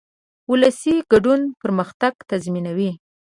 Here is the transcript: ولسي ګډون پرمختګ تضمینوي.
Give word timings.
ولسي 0.51 0.93
ګډون 1.11 1.41
پرمختګ 1.61 2.13
تضمینوي. 2.29 2.91